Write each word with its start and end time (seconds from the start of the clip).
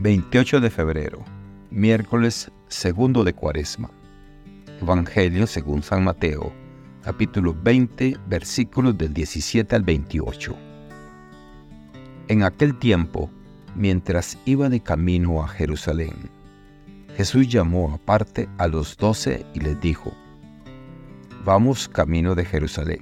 28 0.00 0.60
de 0.60 0.70
febrero, 0.70 1.24
miércoles 1.72 2.52
segundo 2.68 3.24
de 3.24 3.32
Cuaresma. 3.32 3.90
Evangelio 4.80 5.44
según 5.48 5.82
San 5.82 6.04
Mateo, 6.04 6.52
capítulo 7.02 7.52
20, 7.64 8.16
versículos 8.28 8.96
del 8.96 9.12
17 9.12 9.74
al 9.74 9.82
28. 9.82 10.54
En 12.28 12.44
aquel 12.44 12.78
tiempo, 12.78 13.28
mientras 13.74 14.38
iba 14.44 14.68
de 14.68 14.78
camino 14.78 15.42
a 15.42 15.48
Jerusalén, 15.48 16.14
Jesús 17.16 17.48
llamó 17.48 17.92
aparte 17.92 18.48
a 18.58 18.68
los 18.68 18.96
doce 18.96 19.44
y 19.52 19.58
les 19.58 19.80
dijo, 19.80 20.12
Vamos 21.44 21.88
camino 21.88 22.36
de 22.36 22.44
Jerusalén, 22.44 23.00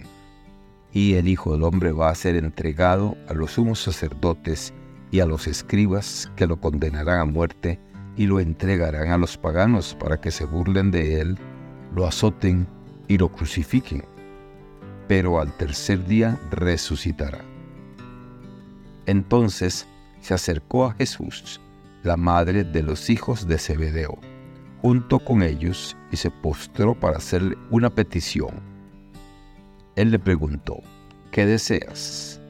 y 0.95 1.13
el 1.17 1.29
Hijo 1.29 1.53
del 1.53 1.65
Hombre 1.65 1.93
va 1.93 2.09
a 2.09 2.15
ser 2.15 2.37
entregado 2.37 3.19
a 3.29 3.35
los 3.35 3.51
sumos 3.51 3.81
sacerdotes 3.81 4.73
y 5.11 5.21
a 5.21 5.27
los 5.27 5.47
escribas 5.47 6.31
que 6.37 6.47
lo 6.47 6.61
condenarán 6.61 7.21
a 7.21 7.25
muerte 7.25 7.81
y 8.17 8.27
lo 8.27 8.41
entregarán 8.41 9.11
a 9.11 9.19
los 9.19 9.37
paganos 9.37 9.95
para 9.95 10.21
que 10.21 10.31
se 10.31 10.45
burlen 10.45 10.91
de 10.91 11.21
él, 11.21 11.39
lo 11.95 12.07
azoten 12.07 12.67
y 13.09 13.19
lo 13.19 13.31
crucifiquen. 13.31 14.05
Pero 15.09 15.41
al 15.41 15.57
tercer 15.57 16.05
día 16.07 16.41
resucitará. 16.51 17.41
Entonces 19.07 19.87
se 20.21 20.35
acercó 20.35 20.87
a 20.87 20.95
Jesús, 20.95 21.61
la 22.03 22.17
madre 22.17 22.65
de 22.65 22.83
los 22.83 23.11
hijos 23.11 23.47
de 23.47 23.59
Zebedeo, 23.59 24.19
junto 24.83 25.21
con 25.21 25.43
ellos 25.43 25.97
y 26.11 26.17
se 26.17 26.31
postró 26.31 26.95
para 26.95 27.19
hacerle 27.19 27.57
una 27.71 27.91
petición. 27.91 28.61
Él 29.95 30.11
le 30.11 30.19
preguntó, 30.19 30.81
¿qué 31.31 31.47
deseas? 31.47 32.41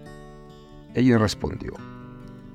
Ella 0.95 1.19
respondió, 1.19 1.75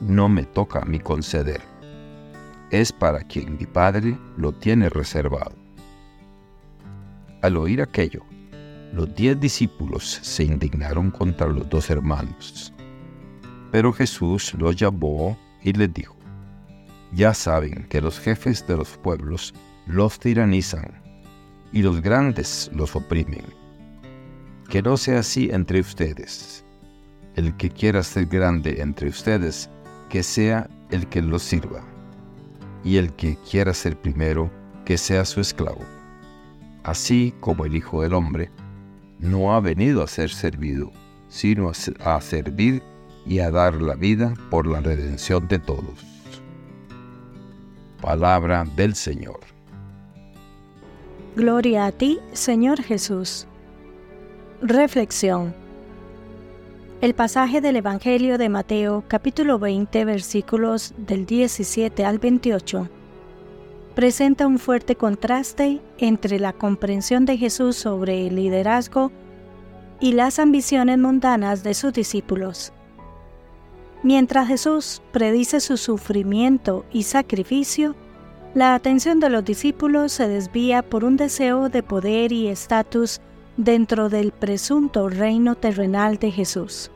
no 0.00 0.28
me 0.28 0.44
toca 0.44 0.80
a 0.80 0.84
mí 0.84 0.98
conceder. 0.98 1.60
Es 2.70 2.92
para 2.92 3.20
quien 3.20 3.56
mi 3.56 3.66
Padre 3.66 4.18
lo 4.36 4.52
tiene 4.52 4.88
reservado. 4.88 5.54
Al 7.42 7.56
oír 7.56 7.80
aquello, 7.80 8.24
los 8.92 9.14
diez 9.14 9.38
discípulos 9.38 10.20
se 10.22 10.44
indignaron 10.44 11.10
contra 11.10 11.46
los 11.46 11.68
dos 11.68 11.90
hermanos. 11.90 12.72
Pero 13.70 13.92
Jesús 13.92 14.54
los 14.54 14.74
llamó 14.76 15.38
y 15.62 15.72
les 15.72 15.92
dijo, 15.92 16.16
ya 17.12 17.34
saben 17.34 17.86
que 17.88 18.00
los 18.00 18.18
jefes 18.18 18.66
de 18.66 18.76
los 18.76 18.96
pueblos 18.98 19.54
los 19.86 20.18
tiranizan 20.18 21.00
y 21.72 21.82
los 21.82 22.00
grandes 22.00 22.70
los 22.74 22.96
oprimen. 22.96 23.44
Que 24.68 24.82
no 24.82 24.96
sea 24.96 25.20
así 25.20 25.50
entre 25.52 25.80
ustedes. 25.80 26.64
El 27.36 27.56
que 27.56 27.70
quiera 27.70 28.02
ser 28.02 28.26
grande 28.26 28.80
entre 28.80 29.08
ustedes, 29.08 29.70
que 30.08 30.22
sea 30.22 30.68
el 30.90 31.06
que 31.08 31.22
los 31.22 31.42
sirva, 31.42 31.82
y 32.84 32.96
el 32.96 33.12
que 33.12 33.36
quiera 33.50 33.74
ser 33.74 33.96
primero, 33.96 34.50
que 34.84 34.96
sea 34.96 35.24
su 35.24 35.40
esclavo. 35.40 35.84
Así 36.84 37.34
como 37.40 37.64
el 37.64 37.74
Hijo 37.74 38.02
del 38.02 38.14
Hombre 38.14 38.50
no 39.18 39.54
ha 39.54 39.60
venido 39.60 40.02
a 40.02 40.06
ser 40.06 40.30
servido, 40.30 40.92
sino 41.28 41.72
a 42.04 42.20
servir 42.20 42.82
y 43.26 43.40
a 43.40 43.50
dar 43.50 43.74
la 43.74 43.94
vida 43.94 44.34
por 44.50 44.66
la 44.66 44.80
redención 44.80 45.48
de 45.48 45.58
todos. 45.58 46.04
Palabra 48.00 48.64
del 48.76 48.94
Señor. 48.94 49.40
Gloria 51.34 51.86
a 51.86 51.92
ti, 51.92 52.20
Señor 52.32 52.80
Jesús. 52.82 53.46
Reflexión. 54.62 55.65
El 57.02 57.14
pasaje 57.14 57.60
del 57.60 57.76
Evangelio 57.76 58.38
de 58.38 58.48
Mateo 58.48 59.04
capítulo 59.06 59.58
20 59.58 60.06
versículos 60.06 60.94
del 60.96 61.26
17 61.26 62.06
al 62.06 62.18
28 62.18 62.88
presenta 63.94 64.46
un 64.46 64.58
fuerte 64.58 64.96
contraste 64.96 65.82
entre 65.98 66.40
la 66.40 66.54
comprensión 66.54 67.26
de 67.26 67.36
Jesús 67.36 67.76
sobre 67.76 68.26
el 68.26 68.36
liderazgo 68.36 69.12
y 70.00 70.12
las 70.12 70.38
ambiciones 70.38 70.96
mundanas 70.96 71.62
de 71.62 71.74
sus 71.74 71.92
discípulos. 71.92 72.72
Mientras 74.02 74.48
Jesús 74.48 75.02
predice 75.12 75.60
su 75.60 75.76
sufrimiento 75.76 76.86
y 76.92 77.02
sacrificio, 77.02 77.94
la 78.54 78.74
atención 78.74 79.20
de 79.20 79.28
los 79.28 79.44
discípulos 79.44 80.12
se 80.12 80.28
desvía 80.28 80.82
por 80.82 81.04
un 81.04 81.18
deseo 81.18 81.68
de 81.68 81.82
poder 81.82 82.32
y 82.32 82.48
estatus 82.48 83.20
dentro 83.56 84.08
del 84.08 84.32
presunto 84.32 85.08
reino 85.08 85.54
terrenal 85.54 86.18
de 86.18 86.30
Jesús. 86.30 86.90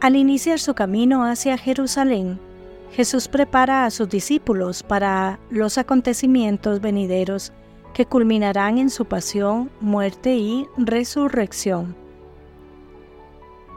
Al 0.00 0.16
iniciar 0.16 0.58
su 0.58 0.74
camino 0.74 1.24
hacia 1.24 1.56
Jerusalén, 1.56 2.38
Jesús 2.92 3.28
prepara 3.28 3.84
a 3.84 3.90
sus 3.90 4.08
discípulos 4.08 4.82
para 4.82 5.38
los 5.50 5.78
acontecimientos 5.78 6.80
venideros 6.80 7.52
que 7.94 8.06
culminarán 8.06 8.78
en 8.78 8.90
su 8.90 9.06
pasión, 9.06 9.70
muerte 9.80 10.36
y 10.36 10.66
resurrección. 10.76 11.96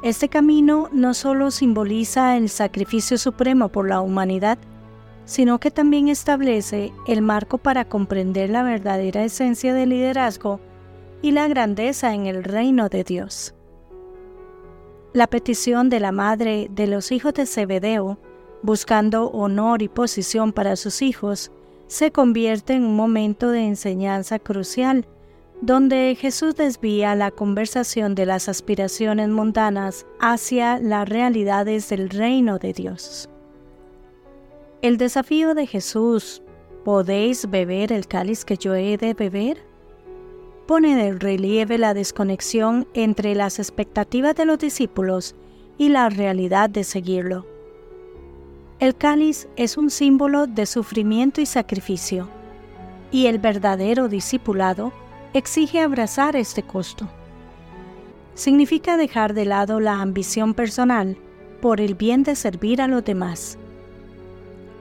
Este 0.04 0.30
camino 0.30 0.90
no 0.92 1.14
solo 1.14 1.52
simboliza 1.52 2.38
el 2.38 2.50
sacrificio 2.50 3.18
supremo 3.18 3.70
por 3.70 3.88
la 3.88 4.02
humanidad, 4.02 4.58
sino 5.26 5.60
que 5.60 5.72
también 5.72 6.08
establece 6.08 6.92
el 7.08 7.22
marco 7.22 7.58
para 7.58 7.86
comprender 7.86 8.50
la 8.50 8.64
verdadera 8.64 9.24
esencia 9.24 9.74
del 9.74 9.90
liderazgo 9.90 10.60
y 11.22 11.32
la 11.32 11.48
grandeza 11.48 12.14
en 12.14 12.26
el 12.26 12.44
reino 12.44 12.90
de 12.90 13.04
Dios. 13.04 13.54
La 15.14 15.28
petición 15.28 15.90
de 15.90 16.00
la 16.00 16.12
madre 16.12 16.68
de 16.72 16.88
los 16.88 17.12
hijos 17.12 17.34
de 17.34 17.46
Zebedeo, 17.46 18.20
buscando 18.62 19.30
honor 19.32 19.82
y 19.82 19.88
posición 19.88 20.54
para 20.54 20.76
sus 20.76 21.02
hijos, 21.02 21.52
se 21.88 22.12
convierte 22.12 22.74
en 22.74 22.86
un 22.86 22.96
momento 22.96 23.50
de 23.50 23.66
enseñanza 23.66 24.38
crucial, 24.38 25.08
donde 25.62 26.16
Jesús 26.20 26.56
desvía 26.56 27.16
la 27.16 27.32
conversación 27.32 28.16
de 28.16 28.26
las 28.26 28.48
aspiraciones 28.48 29.28
mundanas 29.30 30.06
hacia 30.20 30.80
las 30.80 31.10
realidades 31.10 31.90
del 31.90 32.10
reino 32.10 32.60
de 32.60 32.74
Dios. 32.74 33.30
El 34.82 34.98
desafío 34.98 35.56
de 35.56 35.66
Jesús, 35.66 36.42
¿podéis 36.86 37.50
beber 37.50 37.92
el 37.92 38.08
cáliz 38.08 38.46
que 38.46 38.56
yo 38.56 38.76
he 38.76 38.96
de 38.96 39.14
beber? 39.14 39.58
Pone 40.70 40.96
de 40.96 41.14
relieve 41.14 41.80
la 41.80 41.96
desconexión 41.96 42.88
entre 42.94 43.34
las 43.34 43.58
expectativas 43.58 44.36
de 44.36 44.46
los 44.46 44.60
discípulos 44.60 45.34
y 45.80 45.90
la 45.90 46.10
realidad 46.10 46.70
de 46.70 46.84
seguirlo. 46.84 47.48
El 48.78 48.96
cáliz 48.96 49.48
es 49.56 49.78
un 49.78 49.90
símbolo 49.90 50.46
de 50.46 50.68
sufrimiento 50.68 51.42
y 51.42 51.48
sacrificio, 51.48 52.30
y 53.12 53.26
el 53.26 53.40
verdadero 53.40 54.10
discipulado 54.10 54.94
exige 55.34 55.82
abrazar 55.82 56.36
este 56.36 56.62
costo. 56.62 57.10
Significa 58.36 58.96
dejar 58.96 59.34
de 59.34 59.46
lado 59.46 59.80
la 59.80 60.00
ambición 60.00 60.54
personal 60.54 61.18
por 61.64 61.82
el 61.82 61.96
bien 61.96 62.22
de 62.22 62.36
servir 62.36 62.80
a 62.80 62.88
los 62.88 63.04
demás. 63.04 63.58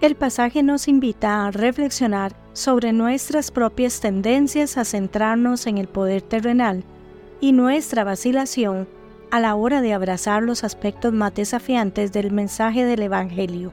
El 0.01 0.15
pasaje 0.15 0.63
nos 0.63 0.87
invita 0.87 1.45
a 1.45 1.51
reflexionar 1.51 2.37
sobre 2.53 2.93
nuestras 2.93 3.51
propias 3.51 3.99
tendencias 3.99 4.79
a 4.79 4.85
centrarnos 4.85 5.67
en 5.67 5.77
el 5.77 5.89
poder 5.89 6.23
terrenal 6.23 6.85
y 7.41 7.51
nuestra 7.51 8.05
vacilación 8.05 8.87
a 9.33 9.41
la 9.41 9.57
hora 9.57 9.81
de 9.81 9.95
abrazar 9.95 10.45
los 10.45 10.63
aspectos 10.63 11.13
más 11.13 11.35
desafiantes 11.35 12.13
del 12.13 12.31
mensaje 12.31 12.85
del 12.85 13.03
Evangelio. 13.03 13.73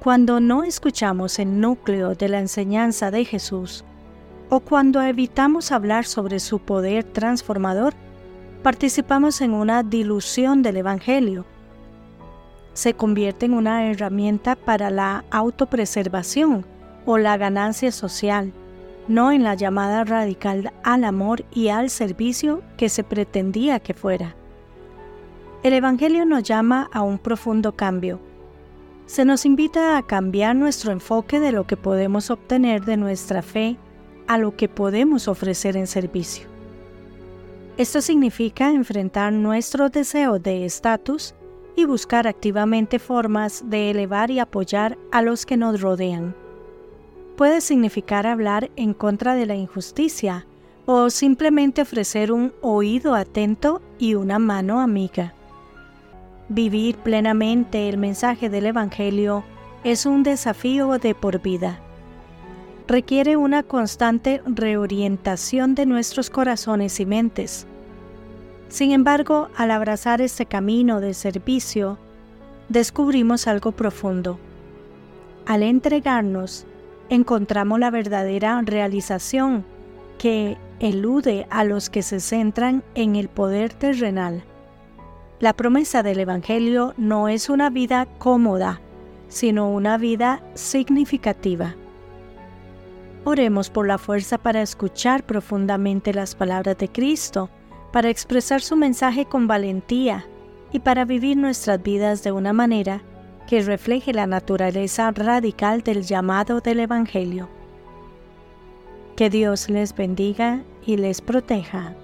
Cuando 0.00 0.40
no 0.40 0.64
escuchamos 0.64 1.38
el 1.38 1.60
núcleo 1.60 2.14
de 2.14 2.28
la 2.30 2.38
enseñanza 2.38 3.10
de 3.10 3.26
Jesús, 3.26 3.84
o 4.48 4.60
cuando 4.60 5.02
evitamos 5.02 5.70
hablar 5.70 6.06
sobre 6.06 6.40
su 6.40 6.60
poder 6.60 7.04
transformador, 7.04 7.92
participamos 8.62 9.42
en 9.42 9.52
una 9.52 9.82
dilución 9.82 10.62
del 10.62 10.78
Evangelio. 10.78 11.44
Se 12.72 12.94
convierte 12.94 13.46
en 13.46 13.54
una 13.54 13.90
herramienta 13.90 14.56
para 14.56 14.90
la 14.90 15.24
autopreservación 15.30 16.64
o 17.06 17.18
la 17.18 17.36
ganancia 17.36 17.90
social, 17.90 18.52
no 19.08 19.32
en 19.32 19.42
la 19.42 19.54
llamada 19.54 20.04
radical 20.04 20.72
al 20.84 21.04
amor 21.04 21.44
y 21.52 21.68
al 21.68 21.90
servicio 21.90 22.62
que 22.76 22.88
se 22.88 23.04
pretendía 23.04 23.80
que 23.80 23.94
fuera. 23.94 24.34
El 25.62 25.72
Evangelio 25.72 26.24
nos 26.24 26.42
llama 26.44 26.88
a 26.92 27.02
un 27.02 27.18
profundo 27.18 27.74
cambio, 27.74 28.20
se 29.08 29.24
nos 29.24 29.46
invita 29.46 29.96
a 29.96 30.02
cambiar 30.02 30.54
nuestro 30.54 30.92
enfoque 30.92 31.40
de 31.40 31.50
lo 31.50 31.66
que 31.66 31.78
podemos 31.78 32.30
obtener 32.30 32.84
de 32.84 32.98
nuestra 32.98 33.40
fe 33.40 33.78
a 34.26 34.36
lo 34.36 34.54
que 34.54 34.68
podemos 34.68 35.28
ofrecer 35.28 35.78
en 35.78 35.86
servicio. 35.86 36.46
Esto 37.78 38.02
significa 38.02 38.70
enfrentar 38.70 39.32
nuestros 39.32 39.92
deseos 39.92 40.42
de 40.42 40.66
estatus 40.66 41.34
y 41.78 41.84
buscar 41.84 42.26
activamente 42.26 42.98
formas 42.98 43.62
de 43.70 43.92
elevar 43.92 44.32
y 44.32 44.40
apoyar 44.40 44.98
a 45.12 45.22
los 45.22 45.46
que 45.46 45.56
nos 45.56 45.80
rodean. 45.80 46.34
Puede 47.36 47.60
significar 47.60 48.26
hablar 48.26 48.68
en 48.74 48.92
contra 48.92 49.36
de 49.36 49.46
la 49.46 49.54
injusticia 49.54 50.44
o 50.86 51.08
simplemente 51.08 51.82
ofrecer 51.82 52.32
un 52.32 52.52
oído 52.62 53.14
atento 53.14 53.80
y 53.96 54.14
una 54.14 54.40
mano 54.40 54.80
amiga. 54.80 55.34
Vivir 56.48 56.96
plenamente 56.96 57.88
el 57.88 57.96
mensaje 57.96 58.48
del 58.48 58.66
Evangelio 58.66 59.44
es 59.84 60.04
un 60.04 60.24
desafío 60.24 60.98
de 60.98 61.14
por 61.14 61.40
vida. 61.40 61.78
Requiere 62.88 63.36
una 63.36 63.62
constante 63.62 64.42
reorientación 64.46 65.76
de 65.76 65.86
nuestros 65.86 66.28
corazones 66.28 66.98
y 66.98 67.06
mentes. 67.06 67.68
Sin 68.68 68.92
embargo, 68.92 69.48
al 69.56 69.70
abrazar 69.70 70.20
este 70.20 70.46
camino 70.46 71.00
de 71.00 71.14
servicio, 71.14 71.98
descubrimos 72.68 73.46
algo 73.46 73.72
profundo. 73.72 74.38
Al 75.46 75.62
entregarnos, 75.62 76.66
encontramos 77.08 77.80
la 77.80 77.90
verdadera 77.90 78.60
realización 78.62 79.64
que 80.18 80.58
elude 80.80 81.46
a 81.50 81.64
los 81.64 81.88
que 81.88 82.02
se 82.02 82.20
centran 82.20 82.82
en 82.94 83.16
el 83.16 83.28
poder 83.28 83.72
terrenal. 83.72 84.44
La 85.40 85.54
promesa 85.54 86.02
del 86.02 86.20
Evangelio 86.20 86.94
no 86.98 87.28
es 87.28 87.48
una 87.48 87.70
vida 87.70 88.06
cómoda, 88.18 88.80
sino 89.28 89.70
una 89.70 89.96
vida 89.96 90.42
significativa. 90.54 91.74
Oremos 93.24 93.70
por 93.70 93.86
la 93.86 93.98
fuerza 93.98 94.38
para 94.38 94.62
escuchar 94.62 95.24
profundamente 95.24 96.12
las 96.12 96.34
palabras 96.34 96.76
de 96.78 96.88
Cristo, 96.88 97.50
para 97.92 98.10
expresar 98.10 98.60
su 98.60 98.76
mensaje 98.76 99.24
con 99.24 99.46
valentía 99.46 100.26
y 100.72 100.80
para 100.80 101.04
vivir 101.04 101.36
nuestras 101.36 101.82
vidas 101.82 102.22
de 102.22 102.32
una 102.32 102.52
manera 102.52 103.02
que 103.46 103.62
refleje 103.62 104.12
la 104.12 104.26
naturaleza 104.26 105.10
radical 105.10 105.82
del 105.82 106.02
llamado 106.02 106.60
del 106.60 106.80
Evangelio. 106.80 107.48
Que 109.16 109.30
Dios 109.30 109.70
les 109.70 109.94
bendiga 109.94 110.62
y 110.84 110.96
les 110.96 111.20
proteja. 111.20 111.94